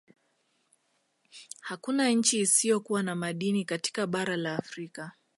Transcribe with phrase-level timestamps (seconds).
[1.59, 5.11] Hakuna nchi isiyo kuwa na madini katika bara la Afrika